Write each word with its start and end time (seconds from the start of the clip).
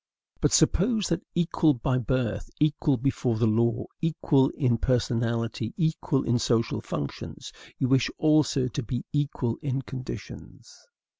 But 0.39 0.51
suppose 0.51 1.09
that, 1.09 1.21
equal 1.35 1.75
by 1.75 1.99
birth, 1.99 2.49
equal 2.59 2.97
before 2.97 3.35
the 3.37 3.45
law, 3.45 3.85
equal 4.01 4.49
in 4.57 4.79
personality, 4.79 5.75
equal 5.77 6.23
in 6.23 6.39
social 6.39 6.81
functions, 6.81 7.51
you 7.77 7.87
wish 7.87 8.09
also 8.17 8.67
to 8.67 8.81
be 8.81 9.05
equal 9.13 9.59
in 9.61 9.83
conditions. 9.83 10.75